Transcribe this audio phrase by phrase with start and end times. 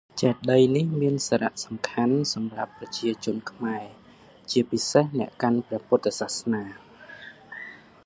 [0.21, 3.85] ចេតិយនេះមានសារៈសំខាន់សម្រាប់ប្រជាជនខ្មែរ
[4.51, 6.63] ជាពិសេសអ្នកកាន់ព្រះពុទ្ធសាសនា។